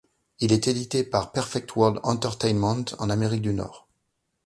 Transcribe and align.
Il 0.39 0.51
est 0.51 0.67
édité 0.67 1.03
par 1.03 1.31
Perfect 1.31 1.75
World 1.75 1.99
Entertainment 2.01 2.85
en 2.97 3.11
Amérique 3.11 3.43
du 3.43 3.53
Nord. 3.53 3.87